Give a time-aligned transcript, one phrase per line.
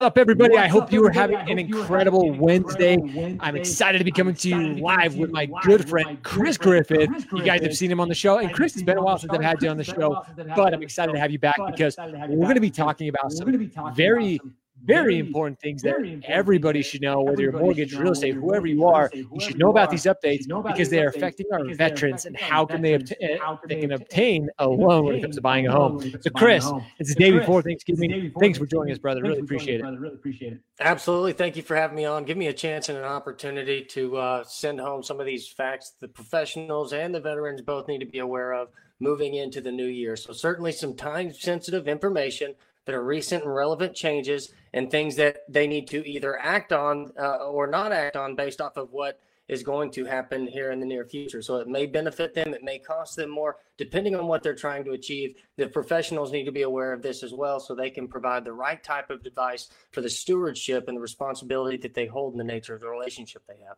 [0.00, 0.52] up, everybody?
[0.52, 2.96] What's I hope up, you are having an incredible Wednesday.
[2.98, 3.36] Wednesday.
[3.40, 7.10] I'm excited to be coming to you live with my good friend Chris Griffith.
[7.32, 9.32] You guys have seen him on the show, and Chris, it's been a while since
[9.32, 10.22] I've had you on the show,
[10.54, 13.72] but I'm excited to have you back because we're going to be talking about some
[13.96, 14.40] very
[14.84, 19.10] very important things that everybody should know, whether you're mortgage, real estate, whoever you are,
[19.12, 22.82] you should know about these updates because they are affecting our veterans and how can
[22.82, 23.38] they obtain
[23.68, 26.00] they can obtain a loan when it comes to buying a home.
[26.00, 28.32] So, Chris, it's the day before Thanksgiving.
[28.38, 29.22] Thanks for joining us, brother.
[29.22, 29.84] Really appreciate it.
[29.84, 30.60] Really appreciate it.
[30.80, 31.32] Absolutely.
[31.32, 32.24] Thank you for having me on.
[32.24, 35.94] Give me a chance and an opportunity to uh, send home some of these facts
[36.00, 38.68] the professionals and the veterans both need to be aware of
[39.00, 40.16] moving into the new year.
[40.16, 42.54] So, certainly some time sensitive information
[42.84, 47.12] that are recent and relevant changes and things that they need to either act on
[47.18, 50.78] uh, or not act on based off of what is going to happen here in
[50.78, 51.40] the near future.
[51.40, 54.84] So it may benefit them, it may cost them more, depending on what they're trying
[54.84, 55.36] to achieve.
[55.56, 58.52] The professionals need to be aware of this as well so they can provide the
[58.52, 62.44] right type of advice for the stewardship and the responsibility that they hold in the
[62.44, 63.76] nature of the relationship they have.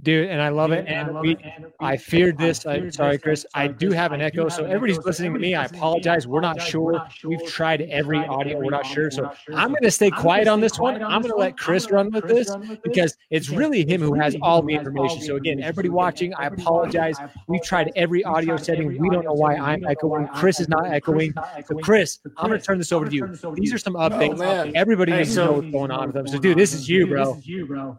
[0.00, 0.86] Dude, and I love Dude, it.
[0.86, 1.74] And, I, we, it.
[1.80, 2.64] I feared this.
[2.66, 3.44] I, sorry, Chris.
[3.54, 4.48] I do have an echo.
[4.48, 5.56] So everybody's listening to me.
[5.56, 6.24] I apologize.
[6.24, 7.04] We're not sure.
[7.24, 8.58] We've tried every audio.
[8.58, 9.10] We're not sure.
[9.10, 11.02] So I'm going to stay quiet on this one.
[11.02, 14.62] I'm going to let Chris run with this because it's really him who has all
[14.62, 15.20] the information.
[15.20, 17.16] So again, everybody watching, I apologize.
[17.48, 18.98] We've tried every audio setting.
[18.98, 20.28] We don't know why I'm echoing.
[20.28, 21.34] Chris is not echoing.
[21.66, 23.26] So Chris, I'm going to turn this over to you.
[23.54, 24.40] These are some updates.
[24.40, 26.28] Oh, everybody needs to know what's going on with them.
[26.28, 27.40] So dude, this is you, bro.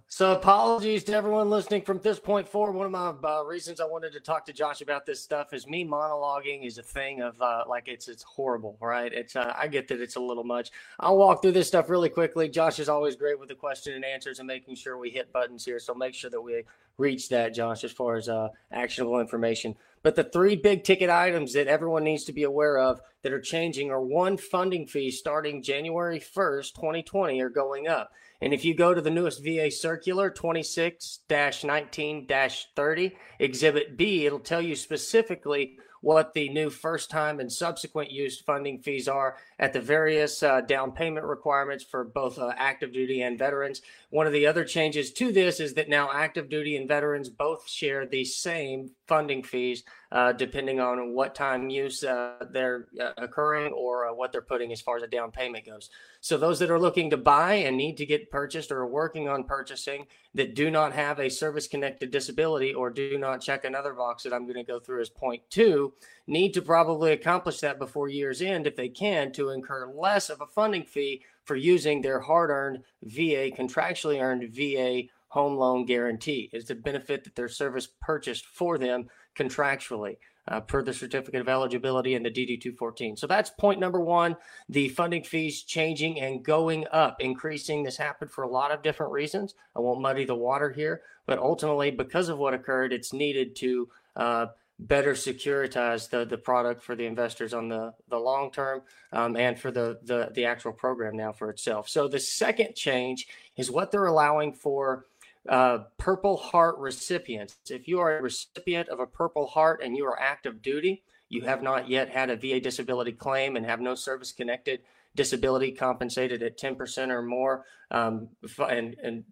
[0.08, 3.86] So apologies to everyone listening from this point forward, one of my uh, reasons I
[3.86, 7.42] wanted to talk to Josh about this stuff is me monologuing is a thing of
[7.42, 9.12] uh, like it's it's horrible, right?
[9.12, 10.70] It's uh, I get that it's a little much.
[11.00, 12.48] I'll walk through this stuff really quickly.
[12.48, 15.66] Josh is always great with the question and answers and making sure we hit buttons
[15.66, 15.80] here.
[15.80, 16.62] So make sure that we
[17.00, 19.76] reach that, Josh, as far as uh, actionable information.
[20.02, 23.42] But the three big ticket items that everyone needs to be aware of that are
[23.42, 28.12] changing are one funding fee starting January 1st, 2020 are going up.
[28.42, 32.28] And if you go to the newest VA circular 26 19
[32.76, 38.40] 30, Exhibit B, it'll tell you specifically what the new first time and subsequent use
[38.40, 43.22] funding fees are at the various uh, down payment requirements for both uh, active duty
[43.22, 43.82] and veterans.
[44.10, 47.68] One of the other changes to this is that now active duty and veterans both
[47.70, 53.72] share the same funding fees uh, depending on what time use uh, they're uh, occurring
[53.74, 55.90] or uh, what they're putting as far as a down payment goes.
[56.22, 59.30] So those that are looking to buy and need to get purchased or are working
[59.30, 63.94] on purchasing that do not have a service connected disability or do not check another
[63.94, 65.94] box that I'm going to go through as point two
[66.28, 70.42] need to probably accomplish that before year's end if they can to incur less of
[70.42, 76.50] a funding fee for using their hard earned VA contractually earned VA home loan guarantee.
[76.54, 80.18] It's a benefit that their service purchased for them contractually
[80.50, 83.16] uh, per the certificate of eligibility and the DD 214.
[83.16, 84.36] So that's point number one
[84.68, 87.84] the funding fees changing and going up, increasing.
[87.84, 89.54] This happened for a lot of different reasons.
[89.76, 93.90] I won't muddy the water here, but ultimately, because of what occurred, it's needed to
[94.16, 94.48] uh,
[94.80, 98.82] better securitize the, the product for the investors on the, the long term
[99.12, 101.90] um, and for the, the, the actual program now for itself.
[101.90, 103.28] So the second change
[103.58, 105.06] is what they're allowing for
[105.50, 107.58] uh, Purple Heart recipients.
[107.70, 111.42] If you are a recipient of a Purple Heart and you are active duty, you
[111.42, 114.82] have not yet had a VA disability claim and have no service connected
[115.16, 118.30] disability compensated at 10% or more, um,
[118.70, 119.24] and, and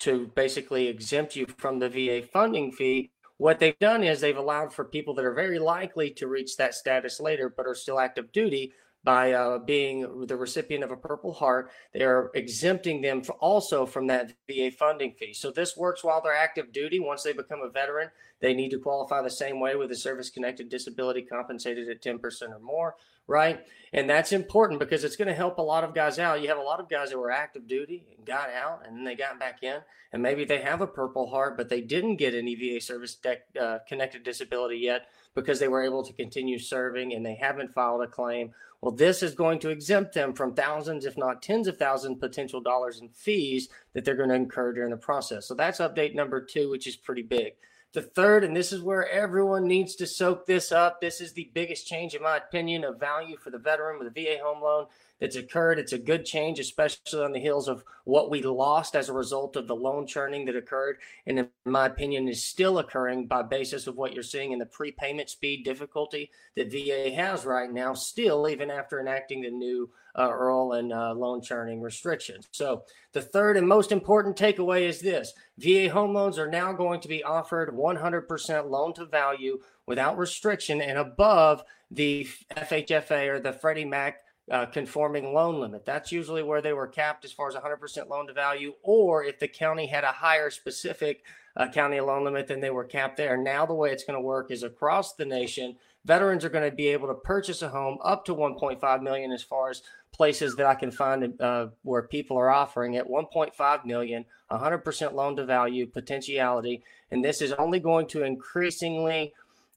[0.00, 3.12] to basically exempt you from the VA funding fee.
[3.38, 6.74] What they've done is they've allowed for people that are very likely to reach that
[6.74, 8.72] status later but are still active duty
[9.04, 14.06] by uh, being the recipient of a Purple Heart, they are exempting them also from
[14.06, 15.32] that VA funding fee.
[15.32, 17.00] So this works while they're active duty.
[17.00, 18.10] Once they become a veteran,
[18.40, 22.42] they need to qualify the same way with a service connected disability compensated at 10%
[22.50, 22.94] or more,
[23.26, 23.60] right?
[23.92, 26.40] And that's important because it's going to help a lot of guys out.
[26.40, 29.04] You have a lot of guys that were active duty and got out and then
[29.04, 29.78] they got back in,
[30.12, 33.60] and maybe they have a Purple Heart, but they didn't get any VA service de-
[33.60, 38.02] uh, connected disability yet because they were able to continue serving and they haven't filed
[38.02, 38.52] a claim.
[38.80, 42.60] Well, this is going to exempt them from thousands, if not tens of thousands, potential
[42.60, 45.46] dollars in fees that they're going to incur during the process.
[45.46, 47.52] So that's update number two, which is pretty big.
[47.92, 51.00] The third, and this is where everyone needs to soak this up.
[51.00, 54.10] This is the biggest change, in my opinion, of value for the veteran with a
[54.10, 54.86] VA home loan
[55.22, 55.78] that's occurred.
[55.78, 59.54] It's a good change, especially on the heels of what we lost as a result
[59.54, 60.96] of the loan churning that occurred.
[61.28, 64.66] And in my opinion, is still occurring by basis of what you're seeing in the
[64.66, 70.28] prepayment speed difficulty that VA has right now, still, even after enacting the new uh,
[70.28, 72.48] IRRRL and uh, loan churning restrictions.
[72.50, 72.82] So,
[73.12, 77.08] the third and most important takeaway is this VA home loans are now going to
[77.08, 82.26] be offered 100% loan to value without restriction and above the
[82.56, 84.18] FHFA or the Freddie Mac
[84.50, 85.84] uh, conforming loan limit.
[85.84, 89.38] That's usually where they were capped as far as 100% loan to value, or if
[89.38, 91.22] the county had a higher specific
[91.56, 93.36] uh, county loan limit, then they were capped there.
[93.36, 96.74] Now, the way it's going to work is across the nation, veterans are going to
[96.74, 100.66] be able to purchase a home up to 1.5 million as far as places that
[100.66, 105.86] I can find uh, where people are offering it 1.5 million, 100% loan to value
[105.86, 109.32] potentiality, and this is only going to increasingly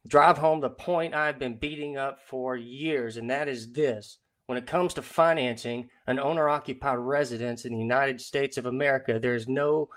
[0.07, 4.17] drive home the point I've been beating up for years, and that is this.
[4.47, 9.19] When it comes to financing an owner occupied residence in the United States of America,
[9.19, 9.89] there's no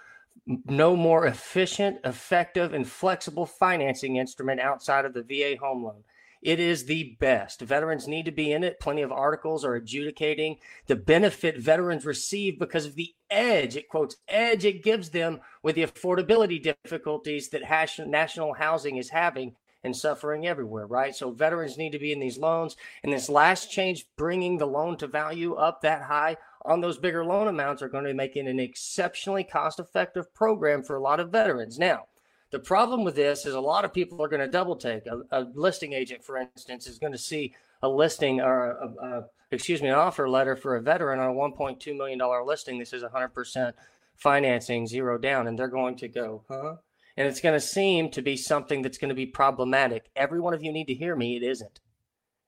[0.47, 6.05] no more efficient, effective, and flexible financing instrument outside of the VA home loan.
[6.41, 7.61] It is the best.
[7.61, 8.79] Veterans need to be in it.
[8.79, 14.17] Plenty of articles are adjudicating the benefit veterans receive because of the edge, it quotes,
[14.29, 17.63] edge it gives them with the affordability difficulties that
[18.07, 21.15] national housing is having and suffering everywhere, right?
[21.15, 22.77] So veterans need to be in these loans.
[23.03, 27.25] And this last change, bringing the loan to value up that high on those bigger
[27.25, 31.21] loan amounts, are going to make it an exceptionally cost effective program for a lot
[31.21, 31.79] of veterans.
[31.79, 32.07] Now,
[32.51, 35.07] the problem with this is a lot of people are going to double take.
[35.07, 39.25] A, a listing agent, for instance, is going to see a listing or a, a,
[39.51, 42.79] excuse me, an offer letter for a veteran on a $1.2 million listing.
[42.79, 43.73] This is 100%
[44.17, 46.75] financing, zero down, and they're going to go, huh?
[47.19, 50.09] And it's going to seem to be something that's going to be problematic.
[50.15, 51.37] Every one of you need to hear me.
[51.37, 51.81] It isn't.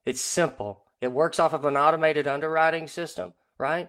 [0.06, 0.84] It's simple.
[1.00, 3.88] It works off of an automated underwriting system, right?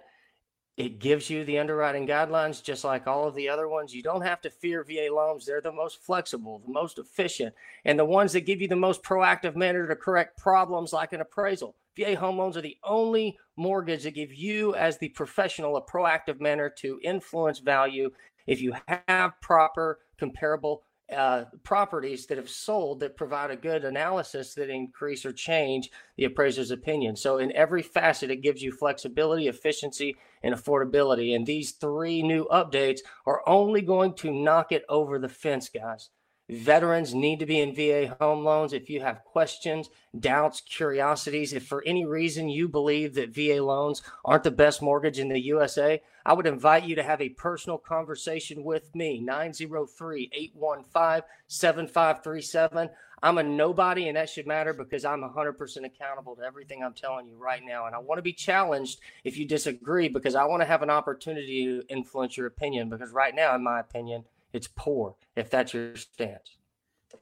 [0.77, 3.93] It gives you the underwriting guidelines just like all of the other ones.
[3.93, 5.45] You don't have to fear VA loans.
[5.45, 7.53] They're the most flexible, the most efficient,
[7.85, 11.21] and the ones that give you the most proactive manner to correct problems like an
[11.21, 11.75] appraisal.
[11.95, 16.41] VA home loans are the only mortgage that give you, as the professional, a proactive
[16.41, 18.09] manner to influence value
[18.47, 18.73] if you
[19.07, 25.25] have proper comparable uh, properties that have sold that provide a good analysis that increase
[25.25, 27.15] or change the appraiser's opinion.
[27.15, 31.35] So, in every facet, it gives you flexibility, efficiency, and affordability.
[31.35, 36.09] And these three new updates are only going to knock it over the fence, guys.
[36.51, 38.73] Veterans need to be in VA home loans.
[38.73, 39.89] If you have questions,
[40.19, 45.17] doubts, curiosities, if for any reason you believe that VA loans aren't the best mortgage
[45.17, 50.29] in the USA, I would invite you to have a personal conversation with me, 903
[50.33, 52.89] 815 7537.
[53.23, 57.27] I'm a nobody, and that should matter because I'm 100% accountable to everything I'm telling
[57.27, 57.85] you right now.
[57.85, 60.89] And I want to be challenged if you disagree because I want to have an
[60.89, 65.73] opportunity to influence your opinion because right now, in my opinion, it's poor if that's
[65.73, 66.57] your stance.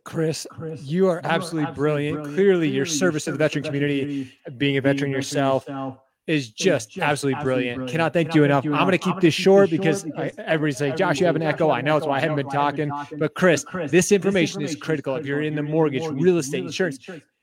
[0.04, 2.16] Chris, Chris you are you absolutely, are absolutely brilliant.
[2.16, 2.36] brilliant.
[2.36, 5.98] Clearly, Clearly, your service to the veteran community, community being a veteran, being yourself, yourself
[6.30, 7.76] is just, just absolutely, brilliant.
[7.78, 7.92] brilliant.
[7.92, 8.66] Cannot thank Cannot you enough.
[8.66, 11.36] You I'm going to keep this short because, because I, everybody's saying, Josh, you have
[11.36, 11.72] an echo.
[11.72, 12.92] I know, it's why I haven't been talking.
[13.18, 15.16] But Chris, this information is critical.
[15.16, 17.00] If you're in the mortgage, real estate, insurance,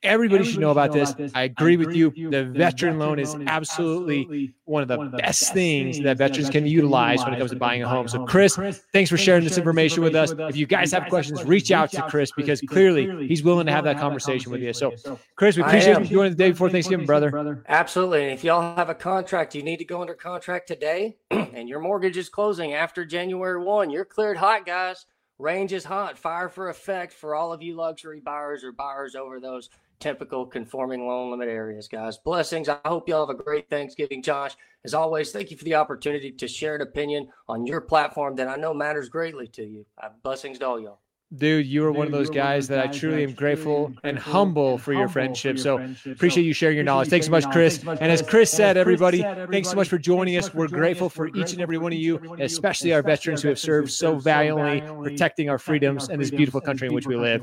[0.06, 1.10] Everybody, should know about this.
[1.10, 2.12] I agree, I agree with you.
[2.14, 2.30] you.
[2.30, 6.00] The, the veteran, loan is absolutely one of the, one of the best, best things
[6.00, 8.08] that veterans can utilize when it comes to buying a home.
[8.08, 10.32] So, Chris, Chris thanks for sharing this information with us.
[10.36, 13.84] If you guys have questions, reach out to Chris because clearly he's willing to have
[13.84, 14.72] that conversation with you.
[14.72, 14.92] So,
[15.36, 17.64] Chris, we appreciate you joining the day before Thanksgiving, brother.
[17.68, 18.24] Absolutely.
[18.24, 21.80] And if y'all have a contract, you need to go under contract today, and your
[21.80, 23.90] mortgage is closing after January 1.
[23.90, 25.06] You're cleared hot, guys.
[25.38, 26.16] Range is hot.
[26.16, 29.68] Fire for effect for all of you luxury buyers or buyers over those
[29.98, 32.19] typical conforming loan limit areas, guys.
[32.19, 32.69] Blessings.
[32.69, 34.56] I hope y'all have a great Thanksgiving, Josh.
[34.84, 38.49] As always, thank you for the opportunity to share an opinion on your platform that
[38.49, 39.87] I know matters greatly to you.
[40.23, 41.00] Blessings to all y'all.
[41.35, 44.78] Dude, you are Dude, one of those guys that I truly am grateful and humble
[44.78, 45.59] for your friendship.
[45.59, 47.09] So appreciate you sharing your knowledge.
[47.09, 47.83] Thanks so much, Chris.
[47.85, 50.54] And as Chris said, everybody, thanks so much for joining us.
[50.54, 53.90] We're grateful for each and every one of you, especially our veterans who have served
[53.90, 57.42] so valiantly, protecting our freedoms and this beautiful country in which we live.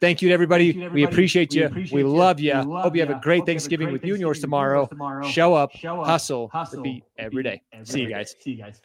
[0.00, 0.88] Thank you to everybody.
[0.88, 1.70] We appreciate you.
[1.92, 2.54] We love you.
[2.54, 4.88] Hope you have a great Thanksgiving with you and yours tomorrow.
[5.22, 6.50] Show up, hustle,
[6.82, 7.62] beat every day.
[7.84, 8.34] See you guys.
[8.40, 8.82] See you guys.